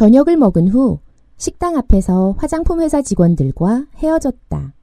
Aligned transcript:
저녁을 0.00 0.38
먹은 0.38 0.68
후 0.68 1.00
식당 1.36 1.76
앞에서 1.76 2.34
화장품 2.38 2.80
회사 2.80 3.02
직원들과 3.02 3.88
헤어졌다. 3.96 4.74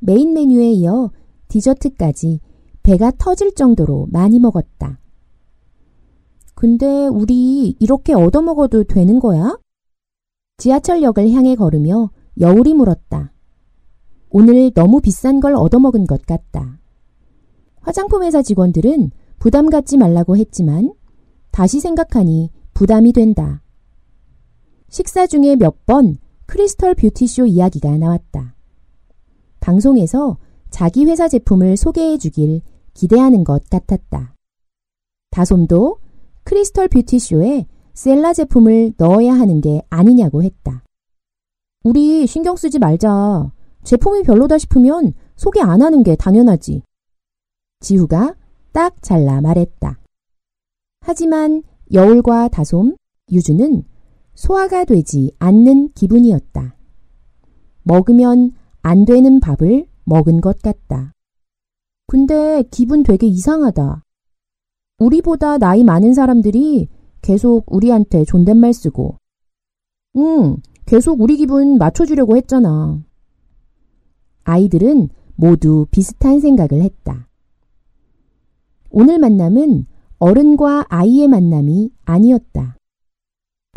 메인 0.00 0.34
메뉴에 0.34 0.72
이어 0.72 1.12
디저트까지 1.46 2.40
배가 2.82 3.12
터질 3.16 3.54
정도로 3.54 4.08
많이 4.10 4.40
먹었다. 4.40 4.98
근데 6.56 7.06
우리 7.06 7.76
이렇게 7.78 8.14
얻어먹어도 8.14 8.82
되는 8.82 9.20
거야? 9.20 9.60
지하철역을 10.56 11.30
향해 11.30 11.54
걸으며 11.54 12.10
여울이 12.40 12.74
물었다. 12.74 13.32
오늘 14.28 14.72
너무 14.72 15.00
비싼 15.00 15.38
걸 15.38 15.54
얻어먹은 15.54 16.08
것 16.08 16.26
같다. 16.26 16.80
화장품 17.80 18.24
회사 18.24 18.42
직원들은 18.42 19.12
부담 19.38 19.70
갖지 19.70 19.96
말라고 19.96 20.36
했지만 20.36 20.92
다시 21.52 21.78
생각하니 21.78 22.50
부담이 22.74 23.12
된다. 23.12 23.62
식사 24.92 25.26
중에 25.26 25.56
몇 25.56 25.86
번 25.86 26.18
크리스털 26.44 26.94
뷰티쇼 26.94 27.46
이야기가 27.46 27.96
나왔다. 27.96 28.54
방송에서 29.60 30.36
자기 30.68 31.06
회사 31.06 31.28
제품을 31.28 31.78
소개해 31.78 32.18
주길 32.18 32.60
기대하는 32.92 33.42
것 33.42 33.64
같았다. 33.70 34.34
다솜도 35.30 35.98
크리스털 36.44 36.88
뷰티쇼에 36.88 37.64
셀라 37.94 38.34
제품을 38.34 38.92
넣어야 38.98 39.32
하는 39.32 39.62
게 39.62 39.80
아니냐고 39.88 40.42
했다. 40.42 40.84
우리 41.84 42.26
신경 42.26 42.56
쓰지 42.56 42.78
말자. 42.78 43.50
제품이 43.84 44.24
별로다 44.24 44.58
싶으면 44.58 45.14
소개 45.36 45.62
안 45.62 45.80
하는 45.80 46.02
게 46.02 46.16
당연하지. 46.16 46.82
지우가 47.80 48.34
딱 48.72 49.02
잘라 49.02 49.40
말했다. 49.40 49.98
하지만 51.00 51.62
여울과 51.94 52.48
다솜, 52.48 52.94
유주는 53.30 53.84
소화가 54.34 54.84
되지 54.84 55.32
않는 55.38 55.92
기분이었다. 55.94 56.76
먹으면 57.82 58.52
안 58.82 59.04
되는 59.04 59.40
밥을 59.40 59.86
먹은 60.04 60.40
것 60.40 60.60
같다. 60.62 61.12
근데 62.06 62.62
기분 62.70 63.02
되게 63.02 63.26
이상하다. 63.26 64.04
우리보다 64.98 65.58
나이 65.58 65.84
많은 65.84 66.14
사람들이 66.14 66.88
계속 67.22 67.64
우리한테 67.72 68.24
존댓말 68.24 68.72
쓰고, 68.72 69.16
응, 70.16 70.56
계속 70.86 71.20
우리 71.20 71.36
기분 71.36 71.78
맞춰주려고 71.78 72.36
했잖아. 72.36 73.02
아이들은 74.44 75.08
모두 75.36 75.86
비슷한 75.90 76.40
생각을 76.40 76.82
했다. 76.82 77.28
오늘 78.90 79.18
만남은 79.18 79.86
어른과 80.18 80.86
아이의 80.88 81.28
만남이 81.28 81.90
아니었다. 82.04 82.76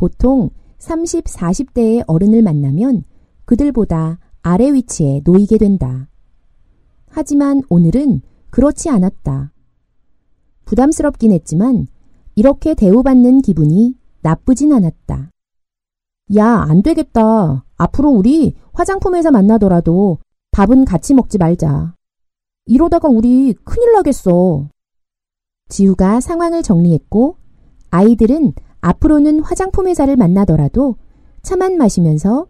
보통 0.05 0.49
30, 0.77 1.23
40대의 1.23 2.03
어른을 2.05 2.41
만나면 2.41 3.03
그들보다 3.45 4.19
아래 4.41 4.71
위치에 4.71 5.21
놓이게 5.23 5.57
된다. 5.57 6.09
하지만 7.07 7.61
오늘은 7.69 8.21
그렇지 8.49 8.89
않았다. 8.89 9.53
부담스럽긴 10.65 11.31
했지만 11.31 11.87
이렇게 12.35 12.73
대우받는 12.73 13.41
기분이 13.41 13.95
나쁘진 14.21 14.73
않았다. 14.73 15.31
야, 16.35 16.45
안 16.45 16.81
되겠다. 16.81 17.63
앞으로 17.77 18.09
우리 18.09 18.55
화장품 18.73 19.15
회사 19.15 19.31
만나더라도 19.31 20.17
밥은 20.51 20.83
같이 20.83 21.13
먹지 21.13 21.37
말자. 21.37 21.95
이러다가 22.65 23.07
우리 23.07 23.53
큰일 23.63 23.93
나겠어. 23.93 24.67
지우가 25.69 26.19
상황을 26.19 26.63
정리했고 26.63 27.37
아이들은 27.91 28.53
앞으로는 28.85 29.39
화장품 29.39 29.87
회사를 29.87 30.15
만나더라도 30.15 30.97
차만 31.41 31.75
마시면서 31.75 32.45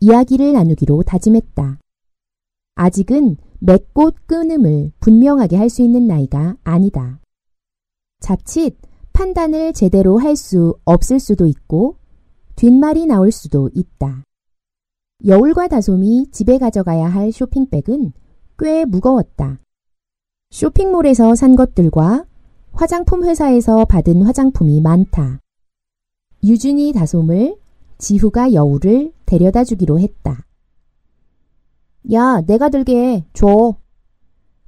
이야기를 0.00 0.54
나누기로 0.54 1.02
다짐했다. 1.02 1.78
아직은 2.76 3.36
맺꽃 3.60 4.26
끊음을 4.26 4.92
분명하게 5.00 5.56
할 5.56 5.68
수 5.68 5.82
있는 5.82 6.06
나이가 6.06 6.56
아니다. 6.64 7.20
자칫 8.20 8.78
판단을 9.12 9.74
제대로 9.74 10.18
할 10.18 10.34
수 10.36 10.74
없을 10.86 11.20
수도 11.20 11.46
있고 11.46 11.96
뒷말이 12.54 13.04
나올 13.04 13.30
수도 13.30 13.68
있다. 13.74 14.24
여울과 15.26 15.68
다솜이 15.68 16.30
집에 16.32 16.56
가져가야 16.56 17.06
할 17.06 17.32
쇼핑백은 17.32 18.12
꽤 18.58 18.86
무거웠다. 18.86 19.60
쇼핑몰에서 20.50 21.34
산 21.34 21.54
것들과 21.54 22.24
화장품 22.72 23.24
회사에서 23.24 23.84
받은 23.84 24.22
화장품이 24.22 24.80
많다. 24.80 25.40
유준이 26.44 26.92
다솜을 26.92 27.56
지후가 27.98 28.52
여우를 28.52 29.12
데려다 29.24 29.64
주기로 29.64 29.98
했다. 30.00 30.44
야, 32.12 32.40
내가 32.42 32.68
들게 32.68 33.24
줘. 33.32 33.74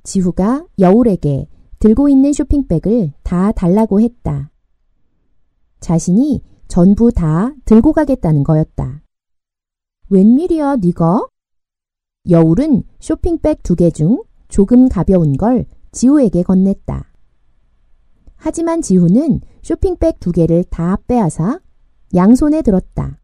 지후가 0.02 0.66
여울에게 0.78 1.46
들고 1.78 2.08
있는 2.08 2.32
쇼핑백을 2.32 3.12
다 3.22 3.52
달라고 3.52 4.00
했다. 4.00 4.50
자신이 5.80 6.42
전부 6.66 7.12
다 7.12 7.54
들고 7.64 7.92
가겠다는 7.92 8.42
거였다. 8.42 9.02
웬일이야, 10.08 10.76
네가? 10.76 11.26
여울은 12.28 12.82
쇼핑백 12.98 13.62
두 13.62 13.76
개 13.76 13.90
중 13.90 14.22
조금 14.48 14.88
가벼운 14.88 15.36
걸 15.36 15.66
지우에게 15.92 16.42
건넸다. 16.42 17.04
하지만 18.36 18.82
지우는 18.82 19.40
쇼핑백 19.62 20.20
두 20.20 20.32
개를 20.32 20.64
다 20.64 20.98
빼앗아 21.06 21.60
양손에 22.14 22.62
들었다. 22.62 23.20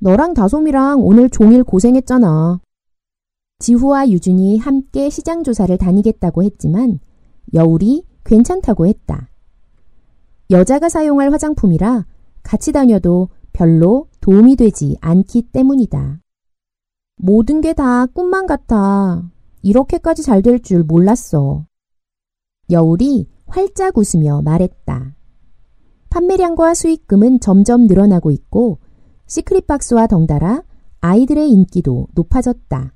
너랑 0.00 0.34
다솜이랑 0.34 1.00
오늘 1.04 1.30
종일 1.30 1.64
고생했잖아. 1.64 2.60
지후와 3.58 4.10
유준이 4.10 4.58
함께 4.58 5.08
시장 5.10 5.42
조사를 5.42 5.76
다니겠다고 5.78 6.42
했지만 6.42 7.00
여울이 7.54 8.04
괜찮다고 8.24 8.86
했다. 8.86 9.30
여자가 10.50 10.88
사용할 10.88 11.32
화장품이라 11.32 12.06
같이 12.42 12.72
다녀도 12.72 13.28
별로 13.52 14.08
도움이 14.20 14.56
되지 14.56 14.96
않기 15.00 15.42
때문이다. 15.52 16.20
모든 17.16 17.60
게 17.62 17.72
다 17.72 18.04
꿈만 18.06 18.46
같아. 18.46 19.30
이렇게까지 19.62 20.22
잘 20.22 20.42
될 20.42 20.58
줄 20.60 20.84
몰랐어. 20.84 21.64
여울이 22.70 23.26
활짝 23.56 23.96
웃으며 23.96 24.42
말했다. 24.42 25.16
판매량과 26.10 26.74
수익금은 26.74 27.40
점점 27.40 27.86
늘어나고 27.86 28.30
있고 28.30 28.78
시크릿박스와 29.26 30.08
덩달아 30.08 30.62
아이들의 31.00 31.50
인기도 31.50 32.06
높아졌다. 32.14 32.92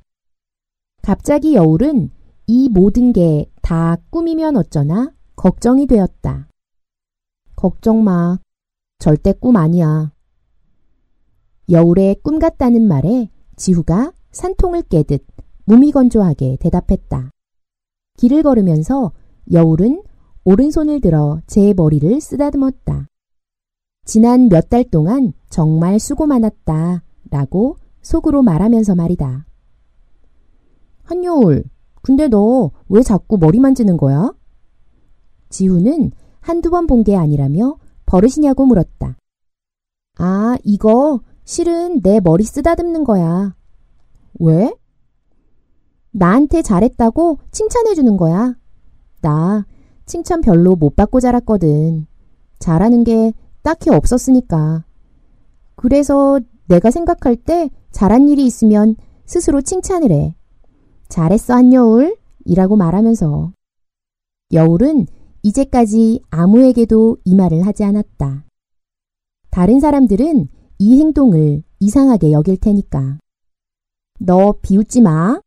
갑자기 1.03 1.55
여울은 1.55 2.11
이 2.47 2.69
모든 2.69 3.13
게 3.15 3.51
다 3.63 3.97
꿈이면 4.11 4.57
어쩌나 4.57 5.13
걱정이 5.37 5.87
되었다. 5.87 6.49
걱정 7.55 8.03
마. 8.03 8.39
절대 8.99 9.33
꿈 9.33 9.57
아니야. 9.57 10.13
여울의 11.71 12.17
꿈 12.25 12.39
같다는 12.39 12.87
말에 12.89 13.31
지후가 13.57 14.13
산통을 14.33 14.83
깨듯 14.83 15.25
무미건조하게 15.65 16.57
대답했다. 16.61 17.31
길을 18.19 18.43
걸으면서 18.43 19.13
여울은 19.53 20.03
오른손을 20.45 21.01
들어 21.01 21.41
제 21.47 21.73
머리를 21.75 22.21
쓰다듬었다. 22.21 23.07
지난 24.05 24.49
몇 24.49 24.69
달 24.69 24.85
동안 24.85 25.33
정말 25.51 25.99
수고 26.01 26.27
많았다. 26.27 27.03
라고 27.31 27.77
속으로 28.03 28.43
말하면서 28.43 28.95
말이다. 28.95 29.47
한여울, 31.05 31.65
근데 32.03 32.29
너 32.29 32.71
왜 32.89 33.03
자꾸 33.03 33.37
머리 33.39 33.61
만지는 33.61 33.97
거야? 33.97 34.33
지우는 35.51 36.13
한두 36.41 36.71
번 36.71 36.87
본 36.87 37.05
게 37.05 37.17
아니라며 37.17 37.77
버릇이냐고 38.07 38.67
물었다. 38.67 39.17
아, 40.19 40.57
이거 40.65 41.21
실은 41.45 42.01
내 42.03 42.21
머리 42.21 42.45
쓰다듬는 42.45 43.05
거야. 43.05 43.55
왜? 44.41 44.75
나한테 46.13 46.63
잘했다고 46.63 47.39
칭찬해주는 47.53 48.17
거야. 48.17 48.55
나 49.21 49.67
칭찬 50.11 50.41
별로 50.41 50.75
못 50.75 50.97
받고 50.97 51.21
자랐거든. 51.21 52.09
잘하는 52.59 53.05
게 53.05 53.33
딱히 53.63 53.91
없었으니까. 53.91 54.85
그래서 55.77 56.41
내가 56.67 56.91
생각할 56.91 57.37
때 57.37 57.71
잘한 57.93 58.29
일이 58.29 58.45
있으면 58.45 58.97
스스로 59.25 59.63
칭찬을 59.63 60.11
해. 60.11 60.35
잘했어, 61.09 61.55
한여울. 61.55 62.17
이라고 62.45 62.75
말하면서. 62.75 63.53
여울은 64.53 65.07
이제까지 65.45 66.23
아무에게도 66.31 67.19
이 67.25 67.37
말을 67.37 67.65
하지 67.65 67.85
않았다. 67.85 68.45
다른 69.51 69.79
사람들은 69.79 70.49
이 70.81 70.99
행동을 70.99 71.63
이상하게 71.79 72.33
여길 72.33 72.57
테니까. 72.57 73.21
너 74.19 74.57
비웃지 74.61 75.03
마. 75.03 75.41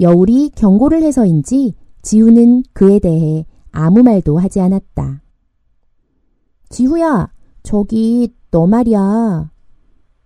여울이 0.00 0.50
경고를 0.56 1.04
해서인지 1.04 1.74
지우는 2.02 2.64
그에 2.72 2.98
대해 2.98 3.46
아무 3.72 4.02
말도 4.02 4.38
하지 4.38 4.60
않았다. 4.60 5.22
지후야, 6.68 7.32
저기, 7.62 8.34
너 8.50 8.66
말이야. 8.66 9.50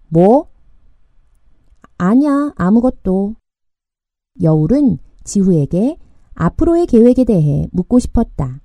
뭐? 0.09 0.49
아니야, 1.99 2.53
아무것도. 2.57 3.37
여울은 4.43 4.99
지후에게 5.25 5.99
앞으로의 6.35 6.87
계획에 6.87 7.25
대해 7.25 7.69
묻고 7.73 7.99
싶었다. 7.99 8.61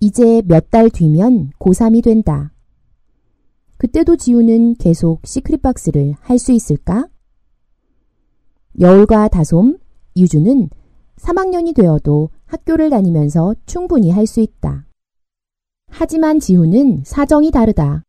이제 0.00 0.42
몇 0.46 0.68
달 0.70 0.90
뒤면 0.90 1.52
고3이 1.58 2.04
된다. 2.04 2.52
그때도 3.78 4.16
지우는 4.16 4.74
계속 4.74 5.20
시크릿박스를 5.24 6.14
할 6.20 6.38
수 6.38 6.52
있을까? 6.52 7.08
여울과 8.78 9.28
다솜, 9.28 9.78
유주는 10.16 10.68
3학년이 11.20 11.74
되어도 11.74 12.30
학교를 12.46 12.90
다니면서 12.90 13.54
충분히 13.66 14.10
할 14.10 14.26
수 14.26 14.40
있다. 14.40 14.86
하지만 15.88 16.40
지우는 16.40 17.02
사정이 17.04 17.50
다르다. 17.50 18.02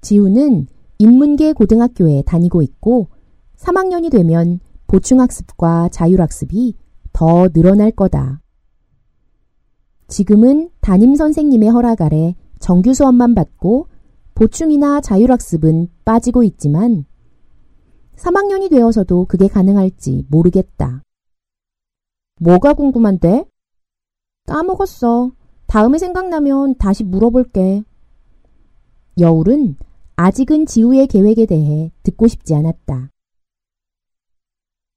지우는 0.00 0.66
인문계 0.98 1.52
고등학교에 1.54 2.22
다니고 2.22 2.62
있고 2.62 3.08
3학년이 3.56 4.10
되면 4.10 4.60
보충학습과 4.86 5.88
자율학습이 5.90 6.76
더 7.12 7.48
늘어날 7.48 7.90
거다. 7.90 8.40
지금은 10.08 10.70
담임 10.80 11.14
선생님의 11.14 11.70
허락 11.70 12.02
아래 12.02 12.36
정규 12.60 12.92
수업만 12.92 13.34
받고 13.34 13.88
보충이나 14.34 15.00
자율학습은 15.00 15.88
빠지고 16.04 16.42
있지만 16.44 17.06
3학년이 18.16 18.70
되어서도 18.70 19.24
그게 19.26 19.48
가능할지 19.48 20.26
모르겠다. 20.28 21.02
뭐가 22.40 22.74
궁금한데? 22.74 23.44
까먹었어. 24.46 25.32
다음에 25.66 25.98
생각나면 25.98 26.76
다시 26.76 27.04
물어볼게. 27.04 27.82
여울은 29.18 29.76
아직은 30.16 30.66
지우의 30.66 31.06
계획에 31.06 31.46
대해 31.46 31.92
듣고 32.02 32.26
싶지 32.28 32.54
않았다. 32.54 33.10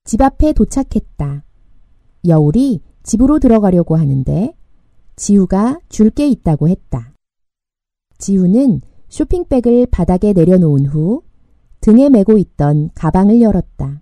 집 0.03 0.21
앞에 0.21 0.53
도착했다. 0.53 1.43
여울이 2.27 2.81
집으로 3.03 3.39
들어가려고 3.39 3.95
하는데 3.95 4.53
지우가 5.15 5.79
줄 5.89 6.09
게 6.11 6.27
있다고 6.27 6.67
했다. 6.69 7.13
지우는 8.17 8.81
쇼핑백을 9.09 9.87
바닥에 9.91 10.33
내려놓은 10.33 10.87
후 10.87 11.23
등에 11.81 12.09
메고 12.09 12.37
있던 12.37 12.89
가방을 12.95 13.41
열었다. 13.41 14.01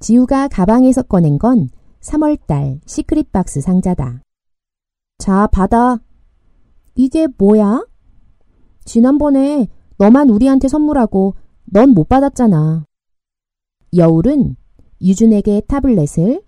지우가 0.00 0.48
가방에서 0.48 1.02
꺼낸 1.02 1.38
건 1.38 1.68
3월달 2.00 2.80
시크릿 2.86 3.32
박스 3.32 3.60
상자다. 3.60 4.22
자, 5.18 5.46
받아. 5.48 5.98
이게 6.94 7.26
뭐야? 7.38 7.84
지난번에 8.84 9.68
너만 9.98 10.30
우리한테 10.30 10.68
선물하고 10.68 11.34
넌 11.64 11.90
못 11.90 12.08
받았잖아. 12.08 12.84
여울은 13.96 14.56
유준에게 15.00 15.62
타블렛을, 15.62 16.42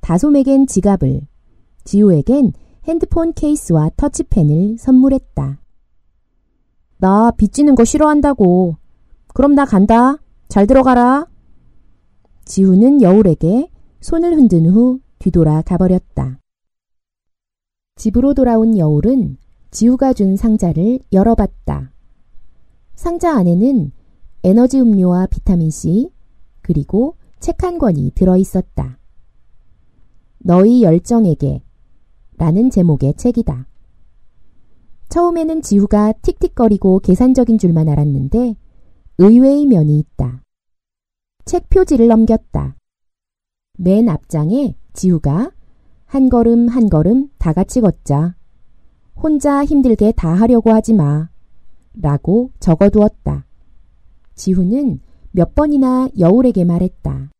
다솜에겐 0.00 0.66
지갑을, 0.66 1.26
지우에겐 1.84 2.52
핸드폰 2.84 3.32
케이스와 3.32 3.90
터치펜을 3.96 4.78
선물했다. 4.78 5.60
나 6.98 7.30
빚지는 7.32 7.74
거 7.74 7.84
싫어한다고. 7.84 8.76
그럼 9.28 9.54
나 9.54 9.64
간다. 9.64 10.16
잘 10.48 10.66
들어가라. 10.66 11.26
지우는 12.44 13.02
여울에게 13.02 13.70
손을 14.00 14.36
흔든 14.36 14.66
후 14.66 15.00
뒤돌아 15.18 15.62
가버렸다. 15.62 16.40
집으로 17.96 18.34
돌아온 18.34 18.76
여울은 18.78 19.36
지우가 19.70 20.14
준 20.14 20.36
상자를 20.36 21.00
열어봤다. 21.12 21.92
상자 22.94 23.36
안에는 23.36 23.92
에너지 24.42 24.80
음료와 24.80 25.26
비타민C, 25.26 26.10
그리고 26.62 27.16
책 27.40 27.62
한 27.62 27.78
권이 27.78 28.12
들어 28.14 28.36
있었다. 28.36 28.98
너희 30.38 30.82
열정에게 30.82 31.62
라는 32.38 32.70
제목의 32.70 33.14
책이다. 33.14 33.66
처음에는 35.10 35.60
지우가 35.62 36.12
틱틱거리고 36.22 37.00
계산적인 37.00 37.58
줄만 37.58 37.88
알았는데 37.88 38.56
의외의 39.18 39.66
면이 39.66 39.98
있다. 39.98 40.42
책 41.44 41.68
표지를 41.68 42.08
넘겼다. 42.08 42.76
맨 43.78 44.08
앞장에 44.08 44.76
지우가 44.92 45.52
한 46.04 46.28
걸음 46.28 46.68
한 46.68 46.88
걸음 46.88 47.28
다 47.38 47.52
같이 47.52 47.80
걷자. 47.80 48.36
혼자 49.16 49.64
힘들게 49.64 50.12
다 50.12 50.34
하려고 50.34 50.72
하지 50.72 50.92
마. 50.92 51.28
라고 51.94 52.50
적어두었다. 52.60 53.46
지우는 54.34 55.00
몇 55.32 55.54
번이나 55.54 56.08
여울에게 56.18 56.64
말했다. 56.64 57.30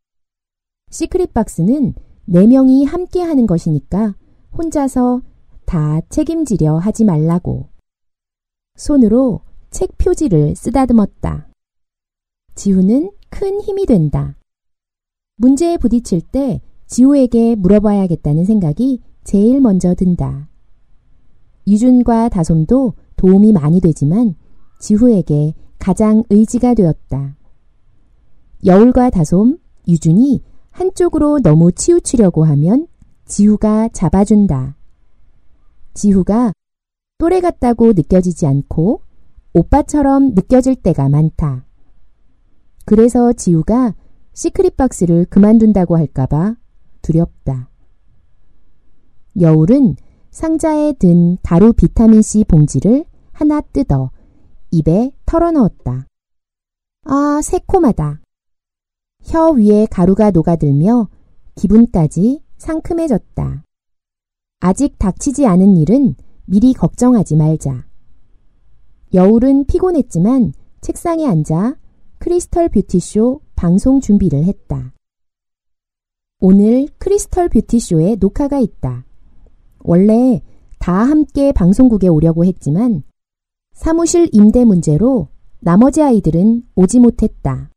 시크릿 0.91 1.33
박스는 1.33 1.95
네 2.25 2.47
명이 2.47 2.85
함께 2.85 3.23
하는 3.23 3.47
것이니까 3.47 4.15
혼자서 4.57 5.23
다 5.65 6.01
책임지려 6.09 6.79
하지 6.79 7.05
말라고. 7.05 7.69
손으로 8.77 9.41
책 9.71 9.97
표지를 9.99 10.57
쓰다듬었다. 10.57 11.50
지우는 12.61 13.11
큰 13.31 13.59
힘이 13.63 13.87
된다. 13.87 14.37
문제에 15.37 15.79
부딪힐 15.79 16.21
때 16.21 16.61
지우에게 16.89 17.55
물어봐야겠다는 17.55 18.45
생각이 18.45 19.01
제일 19.25 19.63
먼저 19.63 19.95
든다. 19.95 20.51
유준과 21.67 22.29
다솜도 22.29 22.93
도움이 23.17 23.55
많이 23.55 23.81
되지만 23.81 24.35
지후에게 24.79 25.55
가장 25.79 26.23
의지가 26.29 26.75
되었다. 26.75 27.39
여울과 28.67 29.09
다솜, 29.09 29.57
유준이 29.89 30.43
한쪽으로 30.71 31.39
너무 31.39 31.73
치우치려고 31.73 32.45
하면 32.45 32.89
지후가 33.25 33.89
잡아준다. 33.95 34.77
지후가 35.95 36.53
또래 37.17 37.41
같다고 37.41 37.95
느껴지지 37.95 38.47
않고 38.47 39.01
오빠처럼 39.55 40.35
느껴질 40.35 40.77
때가 40.77 41.09
많다. 41.09 41.65
그래서 42.91 43.33
지우가 43.33 43.95
시크릿 44.33 44.77
박스를 44.77 45.25
그만둔다고 45.27 45.97
할까봐 45.97 46.57
두렵다. 47.03 47.71
여울은 49.41 49.95
상자에 50.33 50.95
든 50.95 51.39
가루 51.45 51.73
비타민C 51.73 52.47
봉지를 52.49 53.05
하나 53.31 53.61
뜯어 53.61 54.11
입에 54.73 55.13
털어넣었다. 55.25 56.09
아, 57.05 57.41
새콤하다. 57.41 58.23
혀 59.23 59.51
위에 59.51 59.87
가루가 59.87 60.33
녹아들며 60.33 61.09
기분까지 61.55 62.43
상큼해졌다. 62.59 63.63
아직 64.59 64.99
닥치지 64.99 65.47
않은 65.47 65.77
일은 65.77 66.17
미리 66.45 66.73
걱정하지 66.73 67.37
말자. 67.37 67.87
여울은 69.15 69.67
피곤했지만 69.67 70.55
책상에 70.81 71.25
앉아 71.29 71.77
크리스털 72.21 72.69
뷰티쇼 72.69 73.41
방송 73.57 73.99
준비를 73.99 74.45
했다. 74.45 74.93
오늘 76.39 76.87
크리스털 76.99 77.49
뷰티쇼에 77.49 78.17
녹화가 78.21 78.59
있다. 78.59 79.07
원래 79.79 80.43
다 80.79 80.93
함께 80.93 81.51
방송국에 81.53 82.09
오려고 82.09 82.45
했지만 82.45 83.05
사무실 83.73 84.29
임대 84.33 84.67
문제로 84.67 85.29
나머지 85.61 86.03
아이들은 86.03 86.65
오지 86.75 87.01
못했다. 87.01 87.71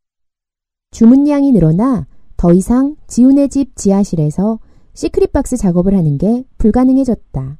주문량이 0.90 1.52
늘어나 1.52 2.06
더 2.36 2.52
이상 2.52 2.96
지훈의 3.06 3.48
집 3.48 3.74
지하실에서 3.76 4.60
시크릿박스 4.92 5.56
작업을 5.56 5.96
하는 5.96 6.18
게 6.18 6.44
불가능해졌다. 6.58 7.58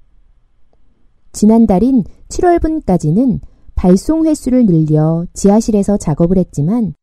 지난달인 1.33 2.05
7월분까지는 2.29 3.41
발송 3.75 4.27
횟수를 4.27 4.67
늘려 4.67 5.27
지하실에서 5.33 5.97
작업을 5.97 6.39
했지만 6.39 6.95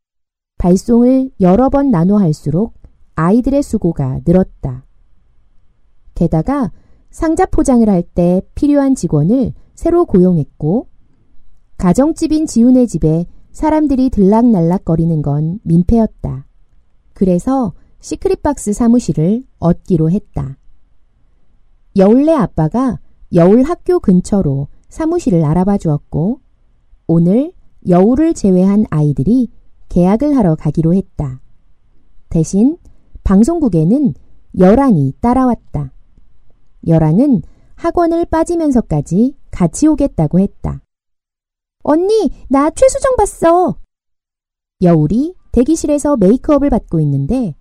발송을 0.57 1.31
여러 1.39 1.69
번 1.69 1.91
나눠 1.91 2.17
할수록 2.17 2.73
아이들의 3.15 3.61
수고가 3.61 4.19
늘었다. 4.25 4.85
게다가 6.15 6.71
상자 7.09 7.45
포장을 7.45 7.87
할 7.89 8.03
때 8.03 8.41
필요한 8.55 8.95
직원을 8.95 9.53
새로 9.75 10.05
고용했고 10.05 10.87
가정집인 11.77 12.45
지훈의 12.45 12.87
집에 12.87 13.25
사람들이 13.51 14.09
들락날락거리는 14.11 15.21
건 15.21 15.59
민폐였다. 15.63 16.47
그래서 17.13 17.73
시크릿박스 17.99 18.73
사무실을 18.73 19.43
얻기로 19.59 20.09
했다. 20.11 20.57
여울네 21.97 22.33
아빠가 22.33 22.99
여울 23.33 23.63
학교 23.63 23.99
근처로 23.99 24.67
사무실을 24.89 25.43
알아봐 25.43 25.77
주었고 25.77 26.39
오늘 27.07 27.53
여울을 27.87 28.33
제외한 28.33 28.85
아이들이 28.89 29.49
계약을 29.89 30.35
하러 30.37 30.55
가기로 30.55 30.93
했다. 30.93 31.41
대신 32.29 32.77
방송국에는 33.23 34.13
여랑이 34.57 35.13
따라왔다. 35.19 35.91
여랑은 36.87 37.41
학원을 37.75 38.25
빠지면서까지 38.25 39.35
같이 39.51 39.87
오겠다고 39.87 40.39
했다. 40.39 40.81
언니, 41.83 42.29
나 42.47 42.69
최수정 42.69 43.15
봤어. 43.15 43.77
여울이 44.81 45.35
대기실에서 45.51 46.17
메이크업을 46.17 46.69
받고 46.69 46.99
있는데 47.01 47.55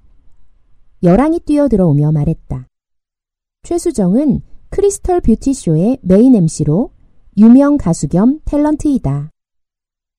여랑이 1.03 1.41
뛰어들어오며 1.41 2.13
말했다. 2.13 2.69
최수정은 3.63 4.43
크리스털 4.69 5.21
뷰티쇼의 5.21 5.99
메인 6.03 6.35
MC로 6.35 6.91
유명 7.41 7.79
가수 7.79 8.07
겸 8.07 8.39
탤런트이다. 8.45 9.31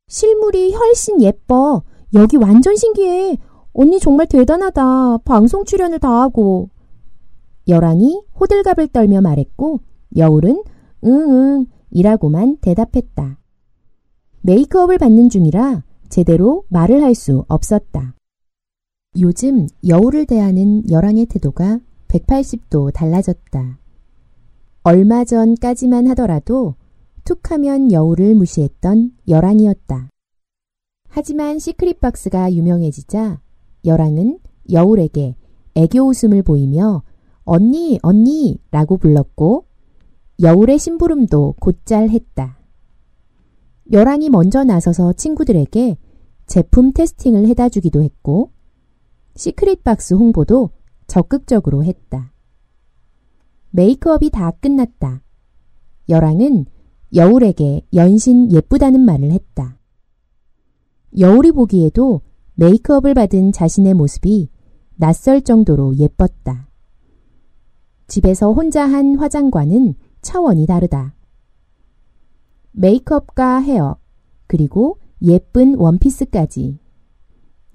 실물이 0.08 0.74
훨씬 0.74 1.22
예뻐. 1.22 1.84
여기 2.16 2.36
완전 2.36 2.76
신기해. 2.76 3.38
언니 3.74 4.00
정말 4.00 4.26
대단하다. 4.26 5.20
방송 5.20 5.64
출연을 5.64 6.00
다 6.00 6.10
하고. 6.22 6.70
여랑이 7.68 8.24
호들갑을 8.40 8.88
떨며 8.88 9.22
말했고 9.22 9.82
여울은 10.18 10.64
응응 11.06 11.68
이라고만 11.92 12.58
대답했다. 12.60 13.38
메이크업을 14.42 14.98
받는 14.98 15.30
중이라 15.30 15.84
제대로 16.10 16.66
말을 16.70 17.04
할 17.04 17.14
수 17.14 17.46
없었다. 17.48 18.16
요즘 19.20 19.68
여울을 19.88 20.26
대하는 20.26 20.90
여랑의 20.90 21.28
태도가 21.28 21.80
180도 22.08 22.92
달라졌다. 22.92 23.78
얼마 24.84 25.24
전까지만 25.24 26.08
하더라도 26.08 26.74
툭하면 27.24 27.92
여울을 27.92 28.36
무시했던 28.36 29.12
여랑이었다. 29.28 30.10
하지만 31.10 31.60
시크릿박스가 31.60 32.54
유명해지자 32.54 33.42
여랑은 33.86 34.40
여울에게 34.72 35.36
애교 35.76 36.08
웃음을 36.08 36.44
보이며 36.44 37.04
언니, 37.44 38.00
언니 38.02 38.60
라고 38.72 38.98
불렀고 38.98 39.66
여울의 40.42 40.80
심부름도 40.80 41.56
곧잘 41.60 42.10
했다. 42.10 42.60
여랑이 43.92 44.30
먼저 44.30 44.64
나서서 44.64 45.14
친구들에게 45.14 45.98
제품 46.48 46.94
testing을 46.94 47.48
해다 47.48 47.70
주기도 47.70 48.02
했고 48.04 48.52
시크릿박스 49.36 50.14
홍보도 50.14 50.72
적극적으로 51.08 51.84
했다. 51.84 52.34
메이크업이 53.72 54.30
다 54.30 54.52
끝났다. 54.52 55.22
여랑은 56.10 56.66
여울에게 57.14 57.86
연신 57.94 58.52
예쁘다는 58.52 59.02
말을 59.02 59.32
했다. 59.32 59.78
여울이 61.18 61.52
보기에도 61.52 62.22
메이크업을 62.56 63.14
받은 63.14 63.52
자신의 63.52 63.94
모습이 63.94 64.50
낯설 64.96 65.42
정도로 65.42 65.98
예뻤다. 65.98 66.70
집에서 68.08 68.52
혼자 68.52 68.86
한 68.86 69.16
화장과는 69.16 69.96
차원이 70.22 70.66
다르다. 70.66 71.16
메이크업과 72.72 73.60
헤어, 73.60 73.98
그리고 74.48 75.00
예쁜 75.22 75.76
원피스까지. 75.76 76.80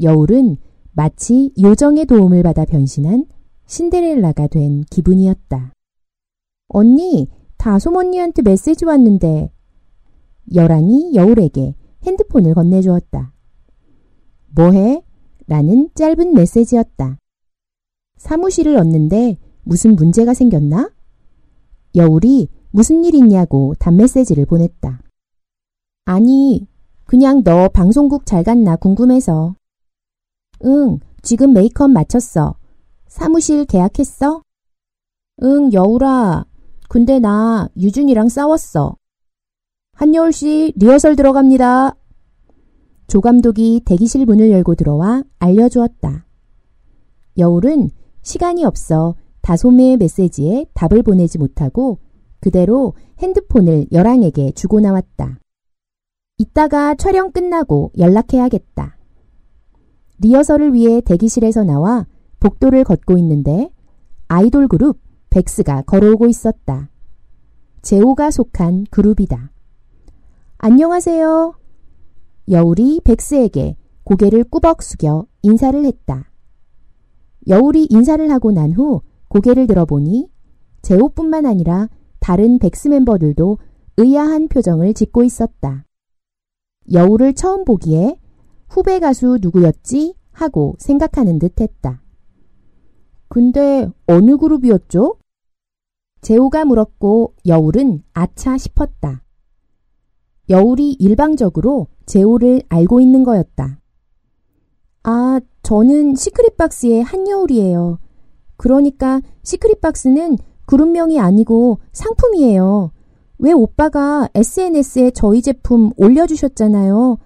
여울은 0.02 0.57
마치 0.93 1.52
요정의 1.61 2.07
도움을 2.07 2.43
받아 2.43 2.64
변신한 2.64 3.26
신데렐라가 3.66 4.47
된 4.47 4.83
기분이었다. 4.90 5.73
언니, 6.69 7.28
다솜 7.57 7.97
언니한테 7.97 8.43
메시지 8.43 8.85
왔는데. 8.85 9.53
여랑이 10.55 11.15
여울에게 11.15 11.75
핸드폰을 12.05 12.55
건네주었다. 12.55 13.33
뭐해? 14.55 15.03
라는 15.47 15.91
짧은 15.95 16.35
메시지였다. 16.35 17.19
사무실을 18.17 18.77
얻는데 18.77 19.39
무슨 19.63 19.97
문제가 19.97 20.35
생겼나? 20.35 20.91
여울이 21.95 22.49
무슨 22.71 23.05
일 23.05 23.15
있냐고 23.15 23.75
단메시지를 23.79 24.47
보냈다. 24.47 25.03
아니, 26.05 26.67
그냥 27.05 27.43
너 27.43 27.69
방송국 27.69 28.27
잘 28.27 28.45
갔나 28.45 28.77
궁금해서. 28.77 29.57
응, 30.65 30.99
지금 31.23 31.53
메이크업 31.53 31.91
마쳤어. 31.91 32.57
사무실 33.09 33.65
계약했어? 33.65 34.43
응, 35.43 35.73
여울아. 35.73 36.45
근데 36.88 37.19
나 37.19 37.69
유준이랑 37.76 38.28
싸웠어. 38.28 38.97
한여울 39.93 40.33
씨 40.33 40.73
리허설 40.76 41.16
들어갑니다. 41.16 41.97
조 43.07 43.21
감독이 43.21 43.81
대기실 43.85 44.26
문을 44.26 44.50
열고 44.50 44.75
들어와 44.75 45.23
알려주었다. 45.38 46.26
여울은 47.38 47.90
시간이 48.23 48.64
없어 48.64 49.14
다솜의 49.43 49.97
메시지에 49.99 50.66
답을 50.75 51.02
보내지 51.02 51.38
못하고 51.38 51.99
그대로 52.40 52.95
핸드폰을 53.19 53.87
여랑에게 53.93 54.52
주고 54.52 54.81
나왔다. 54.81 55.38
이따가 56.38 56.95
촬영 56.95 57.31
끝나고 57.33 57.93
연락해야겠다. 57.97 58.99
리허설을 60.19 60.75
위해 60.75 61.00
대기실에서 61.00 61.64
나와 61.64 62.07
복도를 62.40 62.85
걷고 62.85 63.16
있는데 63.19 63.71
아이돌 64.28 64.69
그룹 64.69 64.99
백스가 65.30 65.83
걸어오고 65.83 66.28
있었다. 66.28 66.88
제오가 67.83 68.30
속한 68.30 68.87
그룹이다. 68.90 69.50
안녕하세요. 70.59 71.54
여울이 72.50 73.00
백스에게 73.04 73.76
고개를 74.04 74.45
꾸벅 74.45 74.83
숙여 74.83 75.26
인사를 75.42 75.85
했다. 75.85 76.30
여울이 77.49 77.87
인사를 77.90 78.30
하고 78.30 78.50
난 78.52 78.73
후 78.73 79.02
고개를 79.28 79.66
들어보니 79.66 80.28
제오뿐만 80.83 81.47
아니라 81.47 81.88
다른 82.21 82.59
백스 82.59 82.88
멤버들도 82.88 83.59
의아한 83.99 84.49
표정을 84.49 84.95
짓고 84.95 85.25
있었다. 85.25 85.85
여울을 86.92 87.35
처음 87.35 87.64
보기에 87.64 88.18
후배 88.68 88.99
가수 89.00 89.38
누구였지? 89.40 90.14
하고 90.33 90.76
생각하는 90.78 91.38
듯 91.38 91.61
했다. 91.61 92.02
근데 93.28 93.88
어느 94.06 94.37
그룹이었죠? 94.37 95.16
재호가 96.21 96.64
물었고 96.64 97.35
여울은 97.47 98.02
아차 98.12 98.59
싶었다. 98.59 99.23
여울이 100.49 100.92
일방적으로 100.92 101.88
재호를 102.06 102.62
알고 102.68 103.00
있는 103.00 103.25
거였다. 103.25 103.80
아, 105.02 105.40
저는 105.62 106.14
시크릿박스의 106.14 107.02
한여울이에요. 107.02 107.99
그러니까 108.56 109.21
시크릿박스는 109.42 110.38
그룹명이 110.66 111.21
아니고 111.21 111.78
상품이에요. 111.92 112.90
왜 113.38 113.52
오빠가 113.52 114.28
SNS에 114.35 115.11
저희 115.11 115.42
제품 115.42 115.92
올려주셨잖아요. 115.97 117.18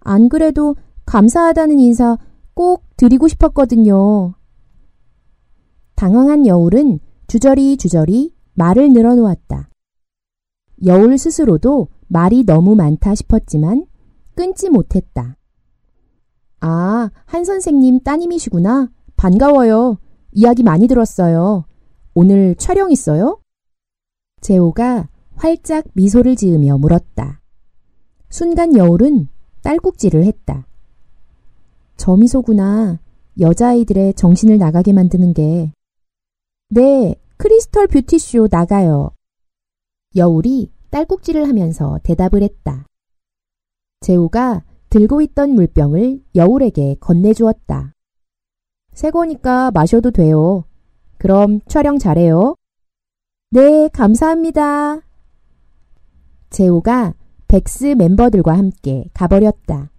안 0.00 0.28
그래도 0.28 0.76
감사하다는 1.04 1.78
인사 1.78 2.16
꼭 2.54 2.84
드리고 2.96 3.28
싶었거든요. 3.28 4.35
당황한 5.96 6.46
여울은 6.46 7.00
주저리 7.26 7.76
주저리 7.76 8.32
말을 8.54 8.92
늘어놓았다. 8.92 9.68
여울 10.84 11.18
스스로도 11.18 11.88
말이 12.06 12.44
너무 12.44 12.74
많다 12.76 13.14
싶었지만 13.14 13.86
끊지 14.34 14.68
못했다. 14.68 15.36
아, 16.60 17.10
한 17.24 17.44
선생님 17.44 18.00
따님이시구나. 18.00 18.90
반가워요. 19.16 19.98
이야기 20.32 20.62
많이 20.62 20.86
들었어요. 20.86 21.64
오늘 22.14 22.54
촬영 22.56 22.90
있어요? 22.90 23.40
재호가 24.40 25.08
활짝 25.34 25.84
미소를 25.94 26.36
지으며 26.36 26.76
물었다. 26.78 27.40
순간 28.28 28.76
여울은 28.76 29.28
딸꾹질을 29.62 30.24
했다. 30.24 30.66
저 31.96 32.16
미소구나. 32.16 33.00
여자아이들의 33.40 34.14
정신을 34.14 34.58
나가게 34.58 34.92
만드는 34.92 35.34
게. 35.34 35.72
네, 36.68 37.14
크리스털 37.36 37.86
뷰티쇼 37.86 38.48
나가요. 38.50 39.10
여울이 40.16 40.72
딸꾹질을 40.90 41.46
하면서 41.46 42.00
대답을 42.02 42.42
했다. 42.42 42.86
재우가 44.00 44.64
들고 44.90 45.20
있던 45.20 45.50
물병을 45.50 46.24
여울에게 46.34 46.96
건네주었다. 46.98 47.92
새 48.92 49.10
거니까 49.12 49.70
마셔도 49.70 50.10
돼요. 50.10 50.64
그럼 51.18 51.60
촬영 51.68 51.98
잘해요. 51.98 52.56
네, 53.50 53.88
감사합니다. 53.88 55.02
재우가 56.50 57.14
백스 57.46 57.94
멤버들과 57.96 58.58
함께 58.58 59.04
가버렸다. 59.14 59.92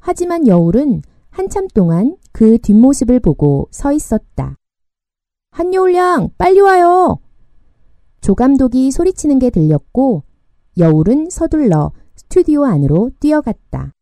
하지만 0.00 0.48
여울은 0.48 1.02
한참 1.30 1.68
동안 1.68 2.16
그 2.32 2.58
뒷모습을 2.58 3.20
보고 3.20 3.68
서 3.70 3.92
있었다. 3.92 4.56
한여울 5.52 5.94
양, 5.94 6.30
빨리 6.38 6.60
와요! 6.60 7.18
조감독이 8.22 8.90
소리치는 8.90 9.38
게 9.38 9.50
들렸고 9.50 10.24
여울은 10.78 11.28
서둘러 11.28 11.92
스튜디오 12.16 12.64
안으로 12.64 13.10
뛰어갔다. 13.20 13.92